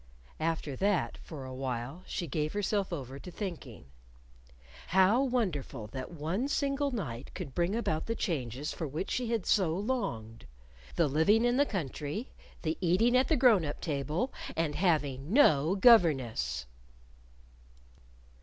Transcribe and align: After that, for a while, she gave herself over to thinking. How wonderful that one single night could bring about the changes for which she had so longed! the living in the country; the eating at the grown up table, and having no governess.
After 0.39 0.75
that, 0.77 1.19
for 1.19 1.45
a 1.45 1.53
while, 1.53 2.01
she 2.07 2.25
gave 2.25 2.53
herself 2.53 2.91
over 2.91 3.19
to 3.19 3.29
thinking. 3.29 3.85
How 4.87 5.21
wonderful 5.21 5.85
that 5.91 6.09
one 6.09 6.47
single 6.47 6.89
night 6.89 7.29
could 7.35 7.53
bring 7.53 7.75
about 7.75 8.07
the 8.07 8.15
changes 8.15 8.73
for 8.73 8.87
which 8.87 9.11
she 9.11 9.29
had 9.29 9.45
so 9.45 9.75
longed! 9.77 10.47
the 10.95 11.07
living 11.07 11.45
in 11.45 11.57
the 11.57 11.67
country; 11.67 12.31
the 12.63 12.79
eating 12.81 13.15
at 13.15 13.27
the 13.27 13.37
grown 13.37 13.63
up 13.63 13.79
table, 13.79 14.33
and 14.55 14.73
having 14.73 15.31
no 15.31 15.75
governess. 15.75 16.65